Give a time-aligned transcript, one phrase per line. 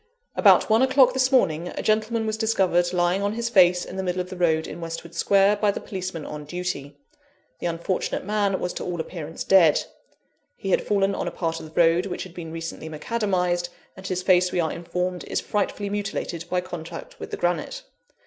[0.35, 4.01] "About one o'clock this morning, a gentleman was discovered lying on his face in the
[4.01, 6.97] middle of the road, in Westwood Square, by the policeman on duty.
[7.59, 9.83] The unfortunate man was to all appearance dead.
[10.57, 14.07] He had fallen on a part of the road which had been recently macadamised; and
[14.07, 17.83] his face, we are informed, is frightfully mutilated by contact with the granite.